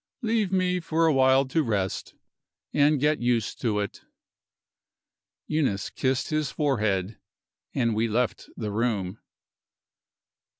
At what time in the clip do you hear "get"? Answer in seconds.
2.99-3.21